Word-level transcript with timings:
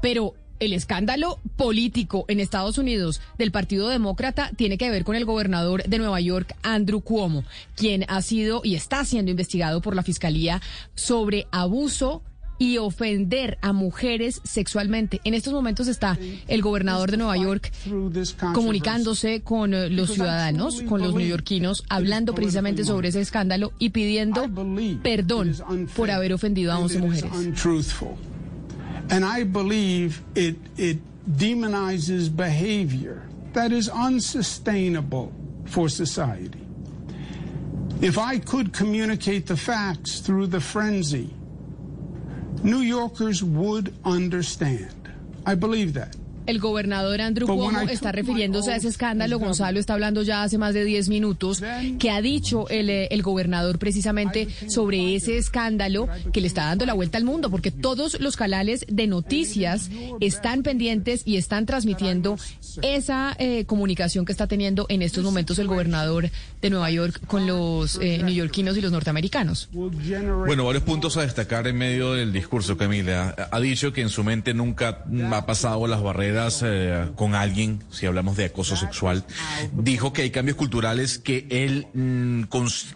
Pero 0.00 0.34
el 0.60 0.72
escándalo 0.72 1.40
político 1.56 2.24
en 2.28 2.40
Estados 2.40 2.78
Unidos 2.78 3.20
del 3.38 3.50
Partido 3.50 3.88
Demócrata 3.88 4.50
tiene 4.56 4.78
que 4.78 4.90
ver 4.90 5.04
con 5.04 5.16
el 5.16 5.24
gobernador 5.24 5.82
de 5.84 5.98
Nueva 5.98 6.20
York, 6.20 6.54
Andrew 6.62 7.00
Cuomo, 7.00 7.44
quien 7.76 8.04
ha 8.08 8.22
sido 8.22 8.60
y 8.64 8.74
está 8.74 9.04
siendo 9.04 9.30
investigado 9.30 9.80
por 9.80 9.96
la 9.96 10.02
Fiscalía 10.02 10.62
sobre 10.94 11.46
abuso 11.50 12.22
y 12.56 12.78
ofender 12.78 13.58
a 13.62 13.72
mujeres 13.72 14.40
sexualmente. 14.44 15.20
En 15.24 15.34
estos 15.34 15.52
momentos 15.52 15.88
está 15.88 16.16
el 16.46 16.62
gobernador 16.62 17.10
de 17.10 17.16
Nueva 17.16 17.36
York 17.36 17.72
comunicándose 18.52 19.42
con 19.42 19.74
eh, 19.74 19.90
los 19.90 20.12
ciudadanos, 20.12 20.82
con 20.82 21.02
los 21.02 21.14
neoyorquinos, 21.14 21.84
hablando 21.88 22.34
precisamente 22.34 22.84
sobre 22.84 23.08
ese 23.08 23.20
escándalo 23.20 23.72
y 23.78 23.90
pidiendo 23.90 24.48
perdón 25.02 25.56
por 25.96 26.10
haber 26.10 26.32
ofendido 26.32 26.72
a 26.72 26.78
11 26.78 26.98
mujeres. 26.98 27.30
And 29.10 29.24
I 29.24 29.44
believe 29.44 30.22
it, 30.34 30.56
it 30.76 30.98
demonizes 31.30 32.34
behavior 32.34 33.28
that 33.52 33.72
is 33.72 33.88
unsustainable 33.88 35.32
for 35.66 35.88
society. 35.88 36.60
If 38.00 38.18
I 38.18 38.38
could 38.38 38.72
communicate 38.72 39.46
the 39.46 39.56
facts 39.56 40.20
through 40.20 40.48
the 40.48 40.60
frenzy, 40.60 41.32
New 42.62 42.80
Yorkers 42.80 43.42
would 43.44 43.94
understand. 44.04 45.12
I 45.46 45.54
believe 45.54 45.94
that. 45.94 46.16
El 46.46 46.58
gobernador 46.58 47.20
Andrew 47.20 47.46
Cuomo 47.46 47.80
está 47.88 48.12
refiriéndose 48.12 48.72
a 48.72 48.76
ese 48.76 48.88
escándalo. 48.88 49.38
Gonzalo 49.38 49.80
está 49.80 49.94
hablando 49.94 50.22
ya 50.22 50.42
hace 50.42 50.58
más 50.58 50.74
de 50.74 50.84
10 50.84 51.08
minutos 51.08 51.62
que 51.98 52.10
ha 52.10 52.20
dicho 52.20 52.68
el, 52.68 52.90
eh, 52.90 53.08
el, 53.10 53.22
gobernador 53.22 53.78
precisamente 53.78 54.48
sobre 54.68 55.14
ese 55.14 55.38
escándalo 55.38 56.08
que 56.32 56.40
le 56.40 56.46
está 56.46 56.66
dando 56.66 56.84
la 56.84 56.92
vuelta 56.92 57.16
al 57.16 57.24
mundo, 57.24 57.50
porque 57.50 57.70
todos 57.70 58.20
los 58.20 58.36
canales 58.36 58.84
de 58.88 59.06
noticias 59.06 59.90
están 60.20 60.62
pendientes 60.62 61.22
y 61.24 61.36
están 61.36 61.64
transmitiendo 61.64 62.36
esa 62.82 63.34
eh, 63.38 63.64
comunicación 63.64 64.26
que 64.26 64.32
está 64.32 64.46
teniendo 64.46 64.86
en 64.90 65.00
estos 65.00 65.24
momentos 65.24 65.58
el 65.58 65.66
gobernador 65.66 66.30
de 66.60 66.70
Nueva 66.70 66.90
York 66.90 67.20
con 67.26 67.46
los 67.46 67.98
eh, 68.02 68.18
neoyorquinos 68.22 68.76
y 68.76 68.82
los 68.82 68.92
norteamericanos. 68.92 69.70
Bueno, 69.72 70.66
varios 70.66 70.84
puntos 70.84 71.16
a 71.16 71.22
destacar 71.22 71.66
en 71.66 71.76
medio 71.76 72.12
del 72.12 72.32
discurso, 72.32 72.76
Camila. 72.76 73.34
Ha 73.50 73.60
dicho 73.60 73.92
que 73.92 74.02
en 74.02 74.10
su 74.10 74.24
mente 74.24 74.52
nunca 74.52 75.04
ha 75.32 75.46
pasado 75.46 75.86
las 75.86 76.02
barreras 76.02 76.33
eh, 76.64 77.10
con 77.16 77.34
alguien, 77.34 77.82
si 77.90 78.06
hablamos 78.06 78.36
de 78.36 78.46
acoso 78.46 78.76
sexual, 78.76 79.24
dijo 79.72 80.12
que 80.12 80.22
hay 80.22 80.30
cambios 80.30 80.56
culturales 80.56 81.18
que 81.18 81.46
él 81.50 81.86
mm, 81.94 82.44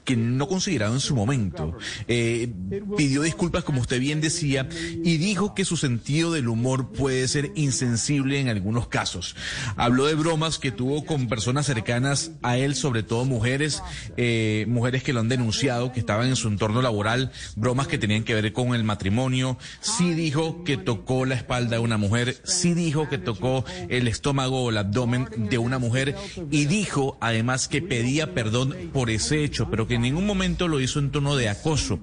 que 0.04 0.16
no 0.16 0.48
consideraba 0.48 0.94
en 0.94 1.00
su 1.00 1.14
momento. 1.14 1.76
Eh, 2.06 2.50
pidió 2.96 3.22
disculpas, 3.22 3.64
como 3.64 3.80
usted 3.80 4.00
bien 4.00 4.20
decía, 4.20 4.68
y 5.04 5.16
dijo 5.16 5.54
que 5.54 5.64
su 5.64 5.76
sentido 5.76 6.32
del 6.32 6.48
humor 6.48 6.92
puede 6.92 7.26
ser 7.28 7.52
insensible 7.54 8.40
en 8.40 8.48
algunos 8.48 8.88
casos. 8.88 9.36
Habló 9.76 10.06
de 10.06 10.14
bromas 10.14 10.58
que 10.58 10.70
tuvo 10.70 11.04
con 11.04 11.28
personas 11.28 11.66
cercanas 11.66 12.32
a 12.42 12.56
él, 12.56 12.74
sobre 12.74 13.02
todo 13.02 13.24
mujeres, 13.24 13.82
eh, 14.16 14.64
mujeres 14.68 15.02
que 15.02 15.12
lo 15.12 15.20
han 15.20 15.28
denunciado, 15.28 15.92
que 15.92 16.00
estaban 16.00 16.28
en 16.28 16.36
su 16.36 16.48
entorno 16.48 16.82
laboral, 16.82 17.32
bromas 17.56 17.88
que 17.88 17.98
tenían 17.98 18.24
que 18.24 18.34
ver 18.34 18.52
con 18.52 18.74
el 18.74 18.84
matrimonio. 18.84 19.58
Sí 19.80 20.14
dijo 20.14 20.64
que 20.64 20.76
tocó 20.76 21.24
la 21.24 21.34
espalda 21.34 21.76
de 21.76 21.82
una 21.82 21.98
mujer, 21.98 22.40
sí 22.44 22.74
dijo 22.74 23.08
que 23.08 23.18
tocó 23.28 23.64
el 23.90 24.08
estómago 24.08 24.64
o 24.64 24.70
el 24.70 24.78
abdomen 24.78 25.28
de 25.36 25.58
una 25.58 25.78
mujer 25.78 26.14
y 26.50 26.64
dijo 26.64 27.18
además 27.20 27.68
que 27.68 27.82
pedía 27.82 28.32
perdón 28.32 28.74
por 28.92 29.10
ese 29.10 29.44
hecho, 29.44 29.68
pero 29.70 29.86
que 29.86 29.96
en 29.96 30.02
ningún 30.02 30.26
momento 30.26 30.66
lo 30.66 30.80
hizo 30.80 30.98
en 30.98 31.10
tono 31.10 31.36
de 31.36 31.50
acoso, 31.50 32.00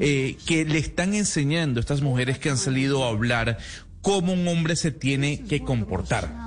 eh, 0.00 0.36
que 0.46 0.66
le 0.66 0.78
están 0.78 1.14
enseñando 1.14 1.80
a 1.80 1.82
estas 1.82 2.02
mujeres 2.02 2.38
que 2.38 2.50
han 2.50 2.58
salido 2.58 3.04
a 3.04 3.08
hablar 3.08 3.56
cómo 4.02 4.34
un 4.34 4.46
hombre 4.48 4.76
se 4.76 4.90
tiene 4.90 5.44
que 5.44 5.60
comportar. 5.60 6.45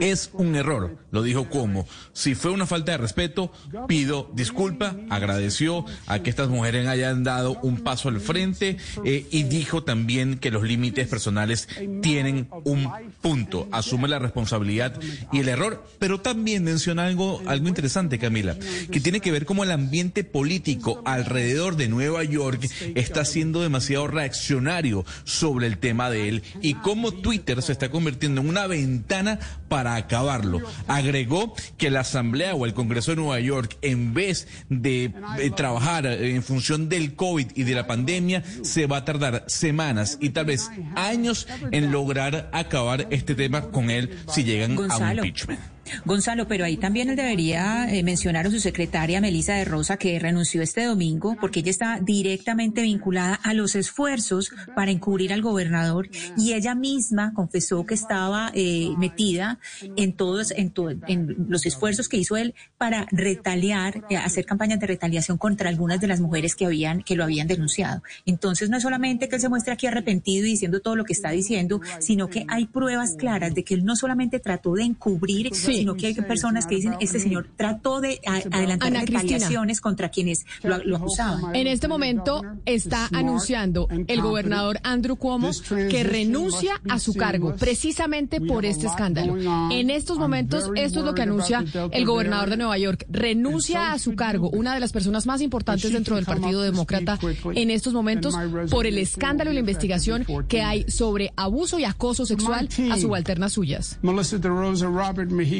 Es 0.00 0.30
un 0.32 0.54
error, 0.56 0.98
lo 1.10 1.22
dijo 1.22 1.48
como. 1.48 1.86
Si 2.12 2.34
fue 2.34 2.50
una 2.50 2.66
falta 2.66 2.92
de 2.92 2.98
respeto, 2.98 3.52
pido 3.88 4.30
disculpa, 4.34 4.96
agradeció 5.10 5.84
a 6.06 6.20
que 6.20 6.30
estas 6.30 6.48
mujeres 6.48 6.86
hayan 6.86 7.24
dado 7.24 7.58
un 7.62 7.80
paso 7.80 8.08
al 8.08 8.20
frente 8.20 8.76
eh, 9.04 9.26
y 9.30 9.44
dijo 9.44 9.84
también 9.84 10.38
que 10.38 10.50
los 10.50 10.62
límites 10.62 11.08
personales 11.08 11.68
tienen 12.02 12.48
un 12.64 12.90
punto. 13.20 13.68
Asume 13.72 14.08
la 14.08 14.18
responsabilidad 14.18 14.98
y 15.32 15.40
el 15.40 15.48
error, 15.48 15.84
pero 15.98 16.20
también 16.20 16.64
menciona 16.64 17.06
algo, 17.06 17.40
algo 17.46 17.68
interesante, 17.68 18.18
Camila, 18.18 18.56
que 18.90 19.00
tiene 19.00 19.20
que 19.20 19.32
ver 19.32 19.46
cómo 19.46 19.64
el 19.64 19.70
ambiente 19.70 20.24
político 20.24 21.02
alrededor 21.04 21.76
de 21.76 21.88
Nueva 21.88 22.24
York 22.24 22.68
está 22.94 23.24
siendo 23.24 23.62
demasiado 23.62 24.06
reaccionario 24.06 25.04
sobre 25.24 25.66
el 25.66 25.78
tema 25.78 26.10
de 26.10 26.28
él 26.28 26.42
y 26.60 26.74
cómo 26.74 27.12
Twitter 27.12 27.62
se 27.62 27.72
está 27.72 27.90
convirtiendo 27.90 28.40
en 28.40 28.48
una 28.48 28.66
ventana 28.66 29.21
para 29.68 29.96
acabarlo. 29.96 30.60
Agregó 30.86 31.54
que 31.76 31.90
la 31.90 32.00
Asamblea 32.00 32.54
o 32.54 32.66
el 32.66 32.74
Congreso 32.74 33.12
de 33.12 33.16
Nueva 33.16 33.40
York, 33.40 33.76
en 33.82 34.14
vez 34.14 34.48
de 34.68 35.12
eh, 35.38 35.50
trabajar 35.50 36.06
en 36.06 36.42
función 36.42 36.88
del 36.88 37.14
COVID 37.14 37.52
y 37.54 37.62
de 37.64 37.74
la 37.74 37.86
pandemia, 37.86 38.42
se 38.62 38.86
va 38.86 38.98
a 38.98 39.04
tardar 39.04 39.44
semanas 39.46 40.18
y 40.20 40.30
tal 40.30 40.46
vez 40.46 40.70
años 40.94 41.48
en 41.70 41.90
lograr 41.90 42.50
acabar 42.52 43.06
este 43.10 43.34
tema 43.34 43.70
con 43.70 43.90
él 43.90 44.18
si 44.28 44.44
llegan 44.44 44.78
a 44.90 44.96
un 44.96 45.10
impeachment. 45.12 45.60
Gonzalo, 46.04 46.46
pero 46.48 46.64
ahí 46.64 46.76
también 46.76 47.10
él 47.10 47.16
debería 47.16 47.92
eh, 47.92 48.02
mencionar 48.02 48.46
a 48.46 48.50
su 48.50 48.60
secretaria 48.60 49.20
Melisa 49.20 49.54
de 49.54 49.64
Rosa, 49.64 49.96
que 49.96 50.18
renunció 50.18 50.62
este 50.62 50.84
domingo 50.84 51.36
porque 51.40 51.60
ella 51.60 51.70
está 51.70 51.98
directamente 52.00 52.82
vinculada 52.82 53.34
a 53.34 53.54
los 53.54 53.74
esfuerzos 53.74 54.52
para 54.74 54.90
encubrir 54.90 55.32
al 55.32 55.42
gobernador 55.42 56.08
y 56.36 56.52
ella 56.54 56.74
misma 56.74 57.32
confesó 57.34 57.84
que 57.86 57.94
estaba 57.94 58.50
eh, 58.54 58.90
metida 58.98 59.58
en 59.96 60.12
todos, 60.12 60.52
en, 60.52 60.72
en 61.06 61.46
los 61.48 61.66
esfuerzos 61.66 62.08
que 62.08 62.16
hizo 62.16 62.36
él 62.36 62.54
para 62.78 63.06
retaliar, 63.10 64.04
eh, 64.10 64.16
hacer 64.16 64.44
campañas 64.44 64.80
de 64.80 64.86
retaliación 64.86 65.38
contra 65.38 65.68
algunas 65.68 66.00
de 66.00 66.06
las 66.06 66.20
mujeres 66.20 66.54
que 66.54 66.66
habían, 66.66 67.02
que 67.02 67.16
lo 67.16 67.24
habían 67.24 67.48
denunciado. 67.48 68.02
Entonces 68.26 68.70
no 68.70 68.76
es 68.76 68.82
solamente 68.82 69.28
que 69.28 69.36
él 69.36 69.40
se 69.40 69.48
muestre 69.48 69.72
aquí 69.72 69.86
arrepentido 69.86 70.46
y 70.46 70.50
diciendo 70.50 70.80
todo 70.80 70.96
lo 70.96 71.04
que 71.04 71.12
está 71.12 71.30
diciendo, 71.30 71.80
sino 72.00 72.28
que 72.28 72.44
hay 72.48 72.66
pruebas 72.66 73.14
claras 73.16 73.54
de 73.54 73.64
que 73.64 73.74
él 73.74 73.84
no 73.84 73.96
solamente 73.96 74.40
trató 74.40 74.74
de 74.74 74.84
encubrir, 74.84 75.54
sino 75.82 75.96
que 75.96 76.06
hay 76.06 76.14
personas 76.14 76.66
que 76.66 76.76
dicen, 76.76 76.94
este 77.00 77.18
señor 77.18 77.48
trató 77.56 78.00
de 78.00 78.20
adelantar 78.24 78.92
retaliaciones 78.92 79.80
contra 79.80 80.10
quienes 80.10 80.46
lo, 80.62 80.96
acusaban. 80.96 81.56
En 81.56 81.66
este 81.66 81.88
momento 81.88 82.42
está 82.66 83.08
anunciando 83.12 83.88
el 84.06 84.20
gobernador 84.22 84.78
Andrew 84.84 85.16
Cuomo 85.16 85.50
que 85.90 86.04
renuncia 86.04 86.80
a 86.88 87.00
su 87.00 87.14
cargo 87.14 87.56
precisamente 87.56 88.40
por 88.40 88.64
este 88.64 88.86
escándalo. 88.86 89.36
En 89.72 89.90
estos 89.90 90.18
momentos, 90.18 90.70
esto 90.76 91.00
es 91.00 91.04
lo 91.04 91.14
que 91.14 91.22
anuncia 91.22 91.64
el 91.90 92.06
gobernador 92.06 92.50
de 92.50 92.56
Nueva 92.56 92.78
York. 92.78 93.06
Renuncia 93.10 93.92
a 93.92 93.98
su 93.98 94.14
cargo, 94.14 94.50
una 94.50 94.74
de 94.74 94.80
las 94.80 94.92
personas 94.92 95.26
más 95.26 95.40
importantes 95.40 95.92
dentro 95.92 96.14
del 96.16 96.24
Partido 96.24 96.62
Demócrata 96.62 97.18
en 97.54 97.70
estos 97.70 97.92
momentos 97.92 98.36
por 98.70 98.86
el 98.86 98.98
escándalo 98.98 99.50
y 99.50 99.54
la 99.54 99.60
investigación 99.60 100.24
que 100.48 100.62
hay 100.62 100.88
sobre 100.88 101.32
abuso 101.36 101.80
y 101.80 101.84
acoso 101.84 102.24
sexual 102.24 102.68
a 102.90 102.98
subalternas 102.98 103.52
suyas. 103.52 103.98
Melissa 104.02 104.38
de 104.38 104.48
Rosa, 104.48 104.88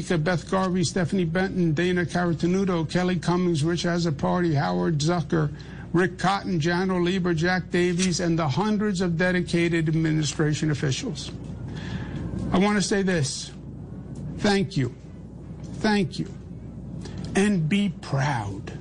Beth 0.08 0.50
Garvey, 0.50 0.84
Stephanie 0.84 1.24
Benton, 1.24 1.72
Dana 1.72 2.04
Caratanudo, 2.04 2.88
Kelly 2.88 3.16
Cummings, 3.16 3.64
Rich 3.64 3.86
Party, 4.18 4.54
Howard 4.54 4.98
Zucker, 4.98 5.52
Rick 5.92 6.18
Cotton, 6.18 6.58
Jano 6.58 7.02
Lieber, 7.02 7.34
Jack 7.34 7.70
Davies, 7.70 8.20
and 8.20 8.38
the 8.38 8.48
hundreds 8.48 9.00
of 9.00 9.16
dedicated 9.18 9.88
administration 9.88 10.70
officials. 10.70 11.30
I 12.52 12.58
want 12.58 12.76
to 12.76 12.82
say 12.82 13.02
this. 13.02 13.50
Thank 14.38 14.76
you. 14.76 14.94
Thank 15.76 16.18
you. 16.18 16.32
And 17.34 17.68
be 17.68 17.90
proud. 18.00 18.72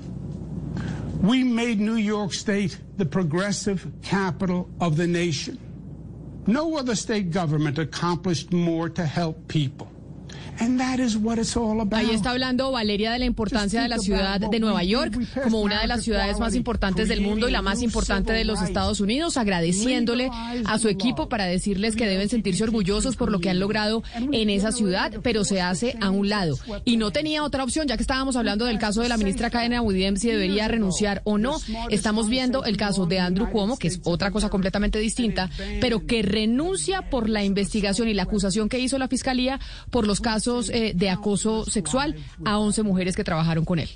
We 1.22 1.44
made 1.44 1.80
New 1.80 1.96
York 1.96 2.34
State 2.34 2.80
the 2.98 3.06
progressive 3.06 3.88
capital 4.02 4.70
of 4.80 4.98
the 4.98 5.08
nation. 5.08 5.60
No 6.48 6.78
other 6.78 6.96
state 6.96 7.32
government 7.32 7.78
accomplished 7.78 8.52
more 8.52 8.90
to 8.90 9.06
help 9.06 9.48
people. 9.48 9.92
Ahí 11.92 12.12
está 12.12 12.32
hablando 12.32 12.72
Valeria 12.72 13.12
de 13.12 13.20
la 13.20 13.26
importancia 13.26 13.82
de 13.82 13.88
la 13.88 13.98
ciudad 13.98 14.40
de 14.40 14.60
Nueva 14.60 14.84
York 14.84 15.18
como 15.44 15.62
una 15.62 15.82
de 15.82 15.88
las 15.88 16.04
ciudades 16.04 16.40
más 16.40 16.56
importantes 16.56 17.08
del 17.08 17.22
mundo 17.22 17.48
y 17.48 17.52
la 17.52 17.62
más 17.62 17.82
importante 17.82 18.34
de 18.34 18.46
los 18.46 18.62
Estados 18.62 19.00
Unidos, 19.00 19.38
agradeciéndole 19.38 20.30
a 20.66 20.78
su 20.78 20.88
equipo 20.90 21.30
para 21.30 21.46
decirles 21.46 21.96
que 21.96 22.06
deben 22.06 22.30
sentirse 22.30 22.64
orgullosos 22.64 23.16
por 23.16 23.32
lo 23.32 23.40
que 23.40 23.50
han 23.50 23.60
logrado 23.60 24.04
en 24.32 24.50
esa 24.50 24.72
ciudad, 24.72 25.14
pero 25.24 25.44
se 25.44 25.62
hace 25.62 25.98
a 26.02 26.10
un 26.10 26.30
lado. 26.30 26.58
Y 26.86 26.98
no 26.98 27.12
tenía 27.12 27.44
otra 27.44 27.64
opción, 27.64 27.88
ya 27.88 27.98
que 27.98 28.04
estábamos 28.04 28.36
hablando 28.36 28.66
del 28.66 28.80
caso 28.80 29.02
de 29.02 29.10
la 29.10 29.18
ministra 29.18 29.50
Cadena 29.50 29.82
Williams 29.82 30.22
si 30.22 30.30
debería 30.30 30.68
renunciar 30.68 31.22
o 31.24 31.38
no. 31.38 31.58
Estamos 31.90 32.30
viendo 32.30 32.66
el 32.66 32.78
caso 32.78 33.06
de 33.06 33.20
Andrew 33.20 33.50
Cuomo, 33.50 33.78
que 33.78 33.88
es 33.88 34.02
otra 34.04 34.32
cosa 34.32 34.50
completamente 34.50 35.00
distinta, 35.00 35.50
pero 35.80 36.06
que 36.06 36.22
renuncia 36.22 37.10
por 37.10 37.30
la 37.30 37.44
investigación 37.44 38.08
y 38.08 38.14
la 38.14 38.24
acusación 38.24 38.70
que 38.70 38.80
hizo 38.80 38.98
la 38.98 39.08
fiscalía 39.08 39.60
por 39.90 40.06
los 40.08 40.20
casos 40.20 40.41
eh, 40.48 40.94
de 40.96 41.10
acoso 41.10 41.66
sexual 41.66 42.16
a 42.46 42.58
11 42.60 42.84
mujeres 42.84 43.16
que 43.16 43.24
trabajaron 43.24 43.66
con 43.66 43.80
él. 43.80 43.90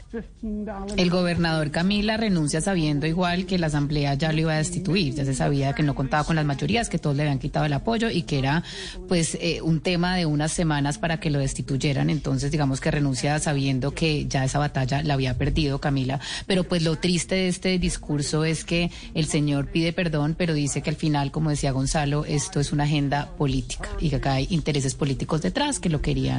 El 0.97 1.09
gobernador 1.09 1.71
Camila 1.71 2.17
renuncia 2.17 2.61
sabiendo 2.61 3.07
igual 3.07 3.45
que 3.45 3.57
la 3.57 3.67
asamblea 3.67 4.13
ya 4.15 4.31
lo 4.31 4.41
iba 4.41 4.53
a 4.53 4.57
destituir, 4.57 5.13
ya 5.15 5.25
se 5.25 5.33
sabía 5.33 5.73
que 5.73 5.83
no 5.83 5.95
contaba 5.95 6.23
con 6.23 6.35
las 6.35 6.45
mayorías, 6.45 6.89
que 6.89 6.99
todos 6.99 7.15
le 7.15 7.23
habían 7.23 7.39
quitado 7.39 7.65
el 7.65 7.73
apoyo 7.73 8.09
y 8.09 8.23
que 8.23 8.39
era 8.39 8.63
pues 9.07 9.37
eh, 9.41 9.61
un 9.61 9.81
tema 9.81 10.15
de 10.15 10.25
unas 10.25 10.51
semanas 10.51 10.97
para 10.97 11.19
que 11.19 11.29
lo 11.29 11.39
destituyeran, 11.39 12.09
entonces 12.09 12.51
digamos 12.51 12.81
que 12.81 12.91
renuncia 12.91 13.39
sabiendo 13.39 13.91
que 13.91 14.25
ya 14.27 14.43
esa 14.43 14.59
batalla 14.59 15.03
la 15.03 15.13
había 15.13 15.37
perdido 15.37 15.79
Camila, 15.79 16.19
pero 16.47 16.63
pues 16.63 16.83
lo 16.83 16.97
triste 16.97 17.35
de 17.35 17.47
este 17.47 17.79
discurso 17.79 18.45
es 18.45 18.63
que 18.65 18.91
el 19.13 19.25
señor 19.25 19.67
pide 19.67 19.93
perdón, 19.93 20.35
pero 20.37 20.53
dice 20.53 20.81
que 20.81 20.89
al 20.89 20.95
final, 20.95 21.31
como 21.31 21.49
decía 21.49 21.71
Gonzalo, 21.71 22.25
esto 22.25 22.59
es 22.59 22.71
una 22.71 22.83
agenda 22.83 23.29
política 23.37 23.89
y 23.99 24.09
que 24.09 24.17
acá 24.17 24.33
hay 24.33 24.47
intereses 24.49 24.95
políticos 24.95 25.41
detrás 25.41 25.79
que 25.79 25.89
lo 25.89 26.01
querían, 26.01 26.34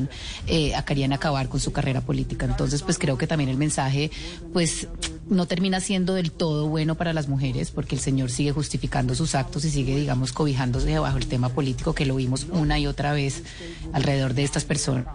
eh, 0.46 0.72
querían 0.86 1.12
acabar 1.12 1.48
con 1.48 1.60
su 1.60 1.72
carrera 1.72 2.00
política. 2.00 2.46
Entonces, 2.46 2.82
pues 2.82 2.98
creo 2.98 3.18
que 3.18 3.26
también 3.26 3.50
el 3.50 3.56
mensaje, 3.56 4.10
pues 4.52 4.88
no 5.28 5.46
termina 5.46 5.80
siendo 5.80 6.14
del 6.14 6.30
todo 6.30 6.68
bueno 6.68 6.94
para 6.94 7.12
las 7.12 7.28
mujeres 7.28 7.70
porque 7.70 7.96
el 7.96 8.00
señor 8.00 8.30
sigue 8.30 8.52
justificando 8.52 9.14
sus 9.14 9.34
actos 9.34 9.64
y 9.64 9.70
sigue, 9.70 9.96
digamos, 9.96 10.32
cobijándose 10.32 10.98
bajo 10.98 11.18
el 11.18 11.26
tema 11.26 11.48
político 11.48 11.94
que 11.94 12.06
lo 12.06 12.16
vimos 12.16 12.46
una 12.50 12.78
y 12.78 12.86
otra 12.86 13.12
vez 13.12 13.42
alrededor 13.92 14.34
de 14.34 14.44
estas 14.44 14.64
personas. 14.64 15.06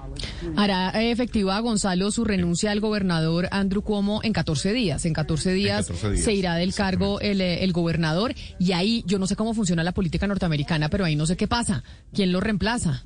Hará 0.56 0.90
efectiva 1.02 1.60
Gonzalo 1.60 2.12
su 2.12 2.26
renuncia 2.26 2.72
al 2.72 2.80
gobernador 2.80 3.48
Andrew 3.52 3.82
Cuomo 3.82 4.22
en 4.24 4.34
14 4.34 4.74
días. 4.74 5.06
En 5.06 5.14
14 5.14 5.54
días, 5.54 5.88
se 6.16 6.34
irá 6.34 6.56
del 6.56 6.74
cargo 6.74 7.20
el, 7.22 7.42
eh, 7.42 7.64
el, 7.64 7.72
gobernador 7.72 8.36
y 8.60 8.74
ahí 8.74 9.04
yo 9.08 9.18
no 9.18 9.28
sé 9.28 9.36
cómo 9.36 9.54
funciona 9.54 9.84
la 9.84 9.94
política 9.94 10.28
norteamericana, 10.28 10.90
pero 10.90 11.06
ahí 11.06 11.16
no 11.16 11.26
sé 11.26 11.38
qué 11.38 11.48
pasa. 11.48 11.84
¿Quién 12.14 12.32
lo 12.32 12.40
reemplaza? 12.40 13.04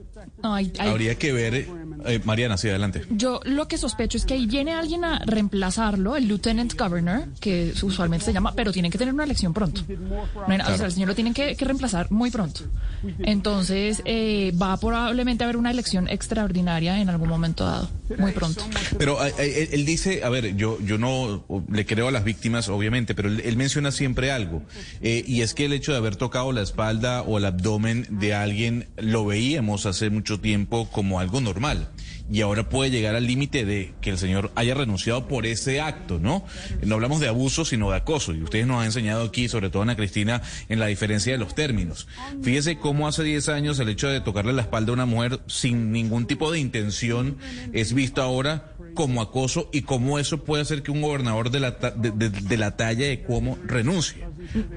Habría 0.79 1.15
que 1.15 1.31
ver, 1.31 1.64
eh, 2.05 2.21
Mariana, 2.23 2.57
sí, 2.57 2.69
adelante. 2.69 3.03
Yo 3.09 3.39
lo 3.43 3.67
que 3.67 3.77
sospecho 3.77 4.17
es 4.17 4.25
que 4.25 4.35
ahí 4.35 4.45
viene 4.45 4.73
alguien 4.73 5.03
a 5.03 5.19
reemplazarlo, 5.25 6.15
el 6.15 6.27
lieutenant 6.27 6.77
governor, 6.77 7.25
que 7.39 7.73
usualmente 7.81 8.25
se 8.25 8.33
llama, 8.33 8.53
pero 8.55 8.71
tienen 8.71 8.91
que 8.91 8.97
tener 8.97 9.13
una 9.13 9.23
elección 9.23 9.53
pronto. 9.53 9.81
O 9.81 10.77
sea, 10.77 10.85
el 10.85 10.91
señor 10.91 11.09
lo 11.09 11.15
tienen 11.15 11.33
que, 11.33 11.55
reemplazar 11.59 12.11
muy 12.11 12.29
pronto. 12.29 12.61
Entonces, 13.19 14.01
eh, 14.05 14.53
va 14.61 14.77
probablemente 14.77 15.43
a 15.43 15.45
haber 15.45 15.57
una 15.57 15.71
elección 15.71 16.07
extraordinaria 16.07 16.99
en 16.99 17.09
algún 17.09 17.29
momento 17.29 17.65
dado, 17.65 17.89
muy 18.17 18.31
pronto. 18.31 18.63
Pero 18.97 19.23
eh, 19.25 19.69
él, 19.71 19.85
dice, 19.85 20.23
a 20.23 20.29
ver, 20.29 20.55
yo, 20.55 20.79
yo 20.81 20.97
no 20.97 21.43
le 21.71 21.85
creo 21.85 22.07
a 22.07 22.11
las 22.11 22.23
víctimas, 22.23 22.69
obviamente, 22.69 23.15
pero 23.15 23.29
él, 23.29 23.57
menciona 23.57 23.91
siempre 23.91 24.31
algo, 24.31 24.61
y 25.01 25.41
es 25.41 25.53
que 25.53 25.65
el 25.65 25.73
hecho 25.73 25.91
de 25.91 25.97
haber 25.97 26.15
tocado 26.15 26.51
la 26.51 26.61
espalda 26.61 27.21
o 27.21 27.37
el 27.37 27.45
abdomen 27.45 28.05
de 28.09 28.33
alguien 28.33 28.87
lo 28.97 29.25
veíamos 29.25 29.85
hace 29.85 30.09
mucho 30.09 30.39
tiempo 30.39 30.87
como 30.91 31.19
algo 31.19 31.41
normal 31.41 31.54
y 32.29 32.41
ahora 32.41 32.69
puede 32.69 32.89
llegar 32.89 33.15
al 33.15 33.27
límite 33.27 33.65
de 33.65 33.93
que 34.01 34.09
el 34.09 34.17
señor 34.17 34.51
haya 34.55 34.73
renunciado 34.73 35.27
por 35.27 35.45
ese 35.45 35.79
acto, 35.79 36.19
¿no? 36.19 36.43
No 36.81 36.95
hablamos 36.95 37.19
de 37.19 37.27
abuso, 37.27 37.65
sino 37.65 37.91
de 37.91 37.97
acoso. 37.97 38.33
Y 38.33 38.41
ustedes 38.41 38.65
nos 38.65 38.79
han 38.79 38.85
enseñado 38.85 39.23
aquí, 39.23 39.47
sobre 39.47 39.69
todo 39.69 39.83
Ana 39.83 39.95
Cristina, 39.95 40.41
en 40.69 40.79
la 40.79 40.87
diferencia 40.87 41.33
de 41.33 41.37
los 41.37 41.53
términos. 41.53 42.07
Fíjese 42.41 42.77
cómo 42.77 43.07
hace 43.07 43.23
10 43.23 43.49
años 43.49 43.79
el 43.79 43.89
hecho 43.89 44.07
de 44.07 44.21
tocarle 44.21 44.53
la 44.53 44.63
espalda 44.63 44.91
a 44.91 44.93
una 44.93 45.05
mujer 45.05 45.39
sin 45.47 45.91
ningún 45.91 46.25
tipo 46.25 46.51
de 46.51 46.59
intención 46.59 47.37
es 47.73 47.93
visto 47.93 48.21
ahora 48.21 48.71
como 48.95 49.21
acoso 49.21 49.69
y 49.71 49.81
cómo 49.81 50.17
eso 50.17 50.43
puede 50.43 50.63
hacer 50.63 50.81
que 50.81 50.91
un 50.91 51.01
gobernador 51.01 51.51
de 51.51 51.59
la, 51.59 51.71
de, 51.71 52.57
la 52.57 52.75
talla 52.75 53.07
de 53.07 53.21
Cuomo 53.21 53.59
renuncie. 53.65 54.24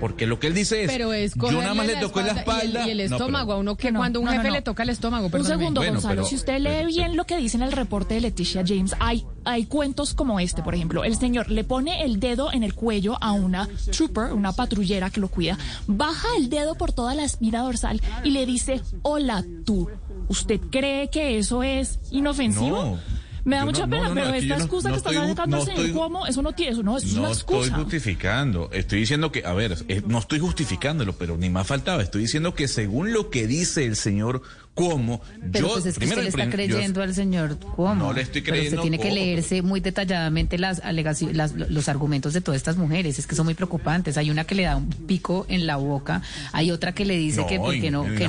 Porque 0.00 0.26
lo 0.26 0.38
que 0.38 0.48
él 0.48 0.54
dice 0.54 0.84
es, 0.84 0.90
pero 0.90 1.12
es 1.12 1.34
yo 1.34 1.52
nada 1.52 1.74
más 1.74 1.86
le 1.86 1.96
toqué 1.96 2.22
la 2.22 2.32
espalda. 2.32 2.86
Y 2.86 2.90
el, 2.90 3.00
estómago, 3.00 3.52
a 3.52 3.56
uno 3.56 3.76
que 3.76 3.92
cuando 3.92 4.20
un 4.20 4.28
jefe 4.28 4.50
le 4.50 4.62
toca 4.62 4.82
el 4.82 4.90
estómago. 4.90 5.28
Un 5.32 5.44
segundo, 5.44 5.82
Gonzalo, 5.82 6.24
si 6.24 6.34
usted 6.34 6.58
lee 6.58 6.86
bien 6.86 7.16
lo 7.16 7.24
que 7.24 7.36
dice 7.36 7.56
en 7.56 7.62
el 7.62 7.72
reporte 7.72 8.14
de 8.14 8.20
Leticia 8.20 8.64
James, 8.66 8.94
hay, 9.00 9.24
hay 9.44 9.66
cuentos 9.66 10.14
como 10.14 10.40
este, 10.40 10.62
por 10.62 10.74
ejemplo. 10.74 11.04
El 11.04 11.16
señor 11.16 11.50
le 11.50 11.64
pone 11.64 12.04
el 12.04 12.20
dedo 12.20 12.52
en 12.52 12.62
el 12.62 12.74
cuello 12.74 13.16
a 13.20 13.32
una 13.32 13.68
trooper, 13.90 14.32
una 14.32 14.52
patrullera 14.52 15.10
que 15.10 15.20
lo 15.20 15.28
cuida, 15.28 15.58
baja 15.86 16.28
el 16.36 16.48
dedo 16.48 16.74
por 16.74 16.92
toda 16.92 17.14
la 17.14 17.24
espina 17.24 17.62
dorsal 17.62 18.00
y 18.24 18.30
le 18.30 18.46
dice, 18.46 18.80
hola 19.02 19.44
tú. 19.64 19.88
¿Usted 20.28 20.60
cree 20.70 21.08
que 21.08 21.38
eso 21.38 21.62
es 21.62 21.98
inofensivo? 22.10 22.98
Me 23.44 23.56
da 23.56 23.64
mucha 23.64 23.86
pena, 23.86 24.10
pero 24.12 24.34
esta 24.34 24.56
excusa 24.56 24.90
que 24.90 24.96
está 24.96 25.12
sacando 25.12 25.58
el 25.58 25.62
señor 25.64 25.92
Cuomo, 25.92 26.26
eso 26.26 26.42
no 26.42 26.52
tiene, 26.52 26.72
eso 26.72 26.82
no 26.82 26.96
es 26.96 27.12
una 27.14 27.28
excusa. 27.28 27.58
No 27.58 27.64
estoy 27.64 27.82
justificando, 27.84 28.70
estoy 28.72 29.00
diciendo 29.00 29.32
que, 29.32 29.44
a 29.44 29.52
ver, 29.52 29.76
no 30.06 30.18
estoy 30.18 30.38
justificándolo, 30.38 31.14
pero 31.14 31.36
ni 31.36 31.50
más 31.50 31.66
faltaba, 31.66 32.02
estoy 32.02 32.22
diciendo 32.22 32.54
que 32.54 32.68
según 32.68 33.12
lo 33.12 33.30
que 33.30 33.46
dice 33.46 33.84
el 33.84 33.96
señor 33.96 34.42
cómo. 34.78 35.20
Pero 35.52 35.68
yo, 35.68 35.74
pues 35.74 35.86
es 35.86 35.98
que 35.98 36.04
usted 36.06 36.22
le 36.22 36.28
está 36.28 36.48
creyendo 36.48 37.02
al 37.02 37.14
señor 37.14 37.58
cómo. 37.58 37.94
No 37.94 38.12
le 38.12 38.22
estoy 38.22 38.42
creyendo. 38.42 38.70
Pero 38.70 38.82
usted 38.82 38.90
tiene 38.90 38.98
que 38.98 39.12
leerse 39.12 39.62
muy 39.62 39.80
detalladamente 39.80 40.56
las 40.58 40.80
alegaciones, 40.80 41.52
los 41.54 41.88
argumentos 41.88 42.32
de 42.32 42.40
todas 42.40 42.56
estas 42.56 42.76
mujeres. 42.76 43.18
Es 43.18 43.26
que 43.26 43.34
son 43.34 43.46
muy 43.46 43.54
preocupantes. 43.54 44.16
Hay 44.16 44.30
una 44.30 44.44
que 44.44 44.54
le 44.54 44.62
da 44.62 44.76
un 44.76 44.88
pico 44.88 45.46
en 45.48 45.66
la 45.66 45.76
boca, 45.76 46.22
hay 46.52 46.70
otra 46.70 46.92
que 46.92 47.04
le 47.04 47.16
dice 47.16 47.44
que 47.46 47.58
porque 47.58 47.90
no, 47.90 48.04
que, 48.04 48.28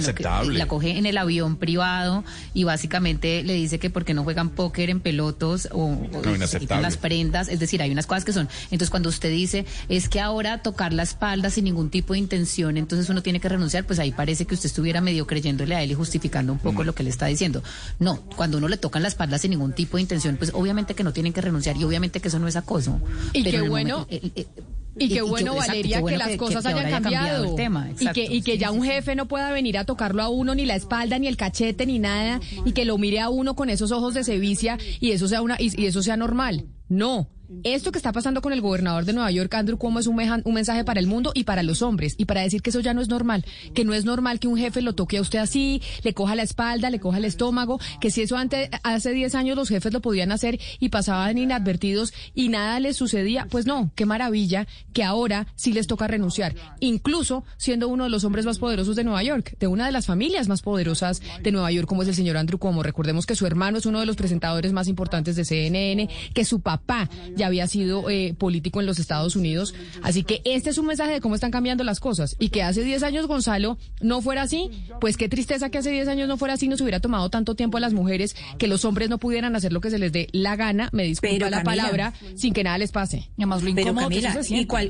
la 0.51 0.67
coge 0.67 0.97
en 0.97 1.05
el 1.05 1.17
avión 1.17 1.57
privado 1.57 2.23
y 2.53 2.63
básicamente 2.63 3.43
le 3.43 3.53
dice 3.53 3.79
que 3.79 3.89
porque 3.89 4.13
no 4.13 4.23
juegan 4.23 4.49
póker 4.49 4.89
en 4.89 4.99
pelotos 4.99 5.69
o, 5.71 5.85
o 5.85 6.79
las 6.81 6.97
prendas. 6.97 7.47
Es 7.49 7.59
decir, 7.59 7.81
hay 7.81 7.91
unas 7.91 8.07
cosas 8.07 8.25
que 8.25 8.33
son. 8.33 8.49
Entonces 8.65 8.89
cuando 8.89 9.09
usted 9.09 9.29
dice 9.29 9.65
es 9.87 10.09
que 10.09 10.19
ahora 10.19 10.61
tocar 10.61 10.93
la 10.93 11.03
espalda 11.03 11.49
sin 11.49 11.65
ningún 11.65 11.89
tipo 11.89 12.13
de 12.13 12.19
intención, 12.19 12.77
entonces 12.77 13.09
uno 13.09 13.21
tiene 13.21 13.39
que 13.39 13.49
renunciar, 13.49 13.85
pues 13.85 13.99
ahí 13.99 14.11
parece 14.11 14.45
que 14.45 14.55
usted 14.55 14.67
estuviera 14.67 15.01
medio 15.01 15.27
creyéndole 15.27 15.75
a 15.75 15.83
él 15.83 15.91
y 15.91 15.93
justificando 15.93 16.38
un 16.47 16.59
poco 16.59 16.83
lo 16.83 16.93
que 16.93 17.03
le 17.03 17.09
está 17.09 17.25
diciendo. 17.25 17.63
No, 17.99 18.21
cuando 18.35 18.57
uno 18.57 18.67
le 18.67 18.77
tocan 18.77 19.01
la 19.01 19.07
espalda 19.07 19.37
sin 19.37 19.51
ningún 19.51 19.73
tipo 19.73 19.97
de 19.97 20.01
intención, 20.01 20.37
pues 20.37 20.51
obviamente 20.53 20.93
que 20.93 21.03
no 21.03 21.13
tienen 21.13 21.33
que 21.33 21.41
renunciar 21.41 21.77
y 21.77 21.83
obviamente 21.83 22.19
que 22.19 22.27
eso 22.27 22.39
no 22.39 22.47
es 22.47 22.55
acoso. 22.55 22.99
Y 23.33 23.43
qué 23.43 23.61
bueno. 23.61 24.07
y 24.09 25.09
qué 25.09 25.21
bueno, 25.21 25.55
Valeria, 25.55 26.03
que 26.03 26.17
las 26.17 26.37
cosas 26.37 26.65
hayan 26.65 26.89
cambiado. 26.89 27.55
y, 27.99 28.07
que, 28.07 28.23
y 28.23 28.41
que 28.41 28.57
ya 28.57 28.71
un 28.71 28.83
jefe 28.83 29.15
no 29.15 29.27
pueda 29.27 29.51
venir 29.51 29.77
a 29.77 29.85
tocarlo 29.85 30.21
a 30.21 30.29
uno, 30.29 30.55
ni 30.55 30.65
la 30.65 30.75
espalda, 30.75 31.19
ni 31.19 31.27
el 31.27 31.37
cachete, 31.37 31.85
ni 31.85 31.99
nada, 31.99 32.39
y 32.65 32.71
que 32.71 32.85
lo 32.85 32.97
mire 32.97 33.19
a 33.19 33.29
uno 33.29 33.55
con 33.55 33.69
esos 33.69 33.91
ojos 33.91 34.13
de 34.13 34.23
sevicia 34.23 34.77
y 34.99 35.11
eso 35.11 35.27
sea 35.27 35.41
una 35.41 35.57
y 35.59 35.85
eso 35.85 36.01
sea 36.01 36.17
normal. 36.17 36.65
No, 36.87 37.29
esto 37.63 37.91
que 37.91 37.97
está 37.97 38.11
pasando 38.11 38.41
con 38.41 38.53
el 38.53 38.61
gobernador 38.61 39.05
de 39.05 39.13
Nueva 39.13 39.31
York, 39.31 39.53
Andrew 39.55 39.77
Cuomo, 39.77 39.99
es 39.99 40.07
un, 40.07 40.15
mensaje 40.15 40.83
para 40.83 40.99
el 40.99 41.07
mundo 41.07 41.31
y 41.33 41.45
para 41.45 41.63
los 41.63 41.81
hombres, 41.81 42.15
y 42.17 42.25
para 42.25 42.41
decir 42.41 42.61
que 42.61 42.69
eso 42.69 42.79
ya 42.79 42.93
no 42.93 43.01
es 43.01 43.09
normal, 43.09 43.45
que 43.73 43.85
no 43.85 43.93
es 43.93 44.05
normal 44.05 44.39
que 44.39 44.47
un 44.47 44.57
jefe 44.57 44.81
lo 44.81 44.93
toque 44.93 45.17
a 45.17 45.21
usted 45.21 45.39
así, 45.39 45.81
le 46.03 46.13
coja 46.13 46.35
la 46.35 46.43
espalda, 46.43 46.89
le 46.89 46.99
coja 46.99 47.17
el 47.17 47.25
estómago, 47.25 47.79
que 47.99 48.11
si 48.11 48.21
eso 48.21 48.37
antes, 48.37 48.69
hace 48.83 49.13
10 49.13 49.35
años 49.35 49.57
los 49.57 49.69
jefes 49.69 49.91
lo 49.91 50.01
podían 50.01 50.31
hacer 50.31 50.59
y 50.79 50.89
pasaban 50.89 51.37
inadvertidos 51.37 52.13
y 52.35 52.49
nada 52.49 52.79
les 52.79 52.97
sucedía, 52.97 53.47
pues 53.49 53.65
no, 53.65 53.91
qué 53.95 54.05
maravilla 54.05 54.67
que 54.93 55.03
ahora 55.03 55.47
sí 55.55 55.73
les 55.73 55.87
toca 55.87 56.07
renunciar, 56.07 56.53
incluso 56.79 57.43
siendo 57.57 57.87
uno 57.87 58.03
de 58.03 58.09
los 58.09 58.23
hombres 58.23 58.45
más 58.45 58.59
poderosos 58.59 58.95
de 58.95 59.03
Nueva 59.03 59.23
York, 59.23 59.55
de 59.59 59.67
una 59.67 59.85
de 59.85 59.91
las 59.91 60.05
familias 60.05 60.47
más 60.47 60.61
poderosas 60.61 61.21
de 61.41 61.51
Nueva 61.51 61.71
York, 61.71 61.87
como 61.87 62.03
es 62.03 62.09
el 62.09 62.15
señor 62.15 62.37
Andrew 62.37 62.59
Cuomo. 62.59 62.83
Recordemos 62.83 63.25
que 63.25 63.35
su 63.35 63.45
hermano 63.45 63.77
es 63.77 63.85
uno 63.85 63.99
de 63.99 64.05
los 64.05 64.15
presentadores 64.15 64.71
más 64.71 64.87
importantes 64.87 65.35
de 65.35 65.45
CNN, 65.45 66.09
que 66.33 66.45
su 66.45 66.59
papá 66.59 67.09
ya 67.39 67.47
había 67.47 67.67
sido 67.67 68.09
eh, 68.09 68.35
político 68.37 68.79
en 68.79 68.85
los 68.85 68.99
Estados 68.99 69.35
Unidos. 69.35 69.73
Así 70.03 70.23
que 70.23 70.41
este 70.45 70.69
es 70.69 70.77
un 70.77 70.85
mensaje 70.85 71.13
de 71.13 71.21
cómo 71.21 71.33
están 71.33 71.49
cambiando 71.49 71.83
las 71.83 71.99
cosas. 71.99 72.35
Y 72.37 72.49
que 72.49 72.61
hace 72.61 72.83
10 72.83 73.01
años, 73.01 73.25
Gonzalo, 73.25 73.77
no 74.01 74.21
fuera 74.21 74.43
así, 74.43 74.69
pues 75.01 75.17
qué 75.17 75.29
tristeza 75.29 75.69
que 75.69 75.79
hace 75.79 75.89
10 75.89 76.09
años 76.09 76.27
no 76.27 76.37
fuera 76.37 76.53
así, 76.53 76.67
nos 76.67 76.81
hubiera 76.81 76.99
tomado 76.99 77.29
tanto 77.29 77.55
tiempo 77.55 77.77
a 77.77 77.79
las 77.79 77.93
mujeres 77.93 78.35
que 78.59 78.67
los 78.67 78.85
hombres 78.85 79.09
no 79.09 79.17
pudieran 79.17 79.55
hacer 79.55 79.73
lo 79.73 79.81
que 79.81 79.89
se 79.89 79.97
les 79.97 80.11
dé 80.11 80.27
la 80.31 80.55
gana, 80.55 80.89
me 80.91 81.03
disculpa 81.03 81.49
la 81.49 81.63
palabra, 81.63 82.13
sin 82.35 82.53
que 82.53 82.63
nada 82.63 82.77
les 82.77 82.91
pase. 82.91 83.29
Y 83.37 83.43
además 83.43 83.63
lo 83.63 83.73
Pero 83.73 83.95
Camila, 83.95 84.35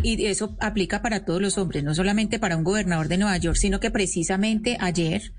y, 0.04 0.26
eso 0.26 0.56
aplica 0.60 1.02
para 1.02 1.24
todos 1.24 1.42
los 1.42 1.58
hombres, 1.58 1.84
no 1.84 1.94
solamente 1.94 2.40
para 2.40 2.58
un 2.58 2.64
gobernador 2.64 3.08
de 3.08 3.18
Nueva 3.18 3.38
York, 3.38 3.58
sino 3.58 3.80
que 3.80 3.92
precisamente 3.92 4.78
ayer 4.80 5.34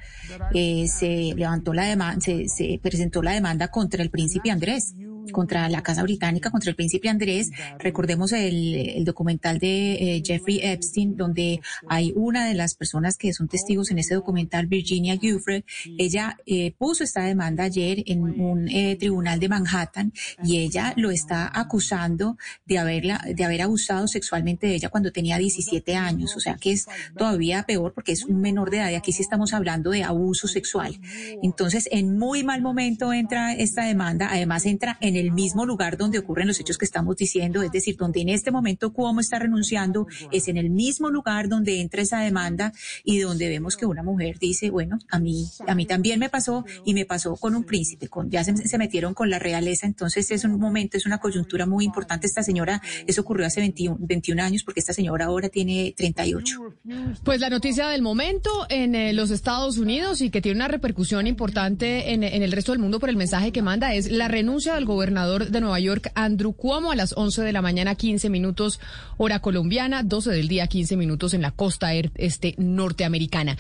eh, 0.55 0.87
se 0.89 1.35
levantó 1.37 1.75
la 1.75 1.85
demanda, 1.85 2.21
se 2.21 2.81
presentó 2.83 3.23
la 3.23 3.33
demanda 3.33 3.69
contra 3.69 4.03
el 4.03 4.11
príncipe 4.11 4.51
Andrés 4.51 4.95
contra 5.31 5.69
la 5.69 5.83
Casa 5.83 6.03
Británica, 6.03 6.51
contra 6.51 6.71
el 6.71 6.77
príncipe 6.77 7.09
Andrés. 7.09 7.51
Recordemos 7.79 8.33
el, 8.33 9.05
documental 9.05 9.59
de 9.59 9.93
eh, 10.17 10.23
Jeffrey 10.25 10.61
Epstein, 10.63 11.17
donde 11.17 11.61
hay 11.89 12.13
una 12.15 12.47
de 12.47 12.55
las 12.55 12.75
personas 12.75 13.17
que 13.17 13.33
son 13.33 13.49
testigos 13.49 13.91
en 13.91 13.99
ese 13.99 14.15
documental, 14.15 14.67
Virginia 14.67 15.17
Giuffre. 15.17 15.65
Ella 15.99 16.37
eh, 16.47 16.75
puso 16.77 17.05
esta 17.05 17.23
demanda 17.23 17.65
ayer 17.65 18.03
en 18.07 18.23
un 18.23 18.69
eh, 18.69 18.97
tribunal 18.97 19.41
de 19.41 19.49
Manhattan 19.49 20.13
y 20.45 20.59
ella 20.59 20.93
lo 20.97 21.11
está 21.11 21.51
acusando 21.53 22.37
de 22.67 22.79
haberla, 22.79 23.25
de 23.27 23.45
haber 23.45 23.63
abusado 23.63 24.07
sexualmente 24.07 24.67
de 24.67 24.75
ella 24.75 24.89
cuando 24.89 25.13
tenía 25.13 25.39
17 25.39 25.97
años. 25.97 26.37
O 26.37 26.41
sea 26.41 26.57
que 26.57 26.73
es 26.73 26.87
todavía 27.17 27.65
peor 27.65 27.93
porque 27.95 28.13
es 28.13 28.25
un 28.25 28.41
menor 28.41 28.71
de 28.71 28.79
edad 28.79 28.91
y 28.91 28.95
aquí 28.95 29.13
sí 29.13 29.23
estamos 29.23 29.53
hablando 29.53 29.91
de 29.91 30.05
abuso 30.05 30.49
sexual. 30.49 31.01
Entonces, 31.43 31.89
en 31.91 32.19
muy 32.19 32.45
mal 32.45 32.63
momento 32.63 33.13
entra 33.13 33.55
esta 33.55 33.85
demanda. 33.85 34.29
Además, 34.31 34.67
entra 34.67 34.99
en 35.01 35.17
el 35.17 35.20
mismo 35.31 35.67
lugar 35.67 35.97
donde 35.97 36.19
ocurren 36.19 36.49
los 36.49 36.59
hechos 36.61 36.79
que 36.79 36.85
estamos 36.85 37.17
diciendo, 37.17 37.63
es 37.63 37.71
decir, 37.71 37.97
donde 37.97 38.21
en 38.21 38.29
este 38.29 38.51
momento 38.51 38.93
Cuomo 38.93 39.21
está 39.21 39.39
renunciando, 39.39 40.07
es 40.33 40.49
en 40.49 40.57
el 40.57 40.71
mismo 40.71 41.11
lugar 41.11 41.49
donde 41.49 41.81
entra 41.81 42.03
esa 42.03 42.21
demanda 42.21 42.73
y 43.05 43.19
donde 43.19 43.49
vemos 43.49 43.77
que 43.77 43.87
una 43.87 44.03
mujer 44.03 44.39
dice, 44.39 44.71
bueno, 44.71 44.99
a 45.11 45.19
mí, 45.19 45.49
a 45.67 45.75
mí 45.75 45.87
también 45.87 46.19
me 46.19 46.29
pasó 46.29 46.65
y 46.85 46.95
me 46.95 47.05
pasó 47.05 47.37
con 47.37 47.55
un 47.55 47.65
príncipe, 47.65 48.09
con, 48.09 48.31
ya 48.31 48.45
se, 48.45 48.79
metieron 48.79 49.15
con 49.15 49.31
la 49.31 49.39
realeza, 49.39 49.87
entonces 49.87 50.31
es 50.31 50.45
un 50.45 50.59
momento, 50.59 50.97
es 50.97 51.07
una 51.07 51.19
coyuntura 51.19 51.67
muy 51.67 51.85
importante. 51.85 52.27
Esta 52.27 52.43
señora, 52.43 52.81
eso 53.07 53.21
ocurrió 53.21 53.47
hace 53.47 53.61
21, 53.61 53.99
21 54.01 54.43
años 54.43 54.63
porque 54.65 54.81
esta 54.81 54.93
señora 54.93 55.27
ahora 55.27 55.49
tiene 55.49 55.95
38. 55.97 56.75
Pues 57.25 57.41
la 57.41 57.51
noticia 57.51 57.89
del 57.89 58.03
momento 58.03 58.51
en 58.69 58.95
eh, 58.95 59.13
los 59.13 59.31
Estados 59.31 59.79
Unidos 59.79 60.21
y 60.21 60.31
que 60.31 60.41
tiene 60.41 60.57
una 60.57 60.69
repercusión 60.69 61.27
importante 61.27 62.13
en, 62.13 62.23
en, 62.23 62.43
el 62.43 62.53
resto 62.53 62.73
del 62.73 62.81
mundo 62.81 63.01
por 63.01 63.09
el 63.09 63.17
mensaje 63.17 63.53
que 63.53 63.63
manda 63.63 63.95
es 63.95 64.11
la 64.11 64.29
renuncia 64.29 64.75
del 64.75 64.85
gobernador 65.11 65.51
de 65.51 65.61
Nueva 65.61 65.81
York, 65.81 66.13
Andrew 66.15 66.53
Cuomo, 66.53 66.93
a 66.93 66.95
las 66.95 67.15
11 67.17 67.43
de 67.43 67.53
la 67.53 67.63
mañana, 67.63 67.97
15 67.97 68.31
minutos 68.31 68.79
hora 69.17 69.41
colombiana, 69.41 70.05
12 70.05 70.31
del 70.31 70.47
día, 70.47 70.69
15 70.69 70.97
minutos 70.97 71.35
en 71.35 71.43
la 71.43 71.51
costa 71.51 71.93
este 71.95 72.55
norteamericana. 72.59 73.57